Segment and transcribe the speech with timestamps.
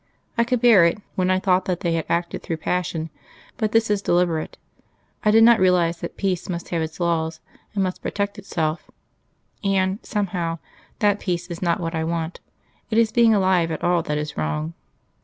[0.35, 3.11] I could bear it, when I thought that they had acted through passion,
[3.57, 4.57] but this is deliberate.
[5.23, 7.39] I did not realise that Peace must have its laws,
[7.75, 8.89] and must protect itself.
[9.63, 10.57] And, somehow,
[10.97, 12.39] that Peace is not what I want.
[12.89, 14.73] It is being alive at all that is wrong.